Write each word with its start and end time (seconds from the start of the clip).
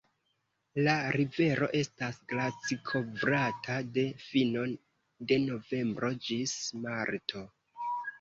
La 0.85 0.93
rivero 1.15 1.67
estas 1.79 2.15
glacikovrata 2.31 3.75
de 3.97 4.05
fino 4.23 4.63
de 5.33 5.37
novembro 5.43 6.11
ĝis 6.29 6.55
marto. 6.87 7.45